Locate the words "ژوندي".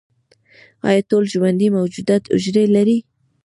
1.33-1.67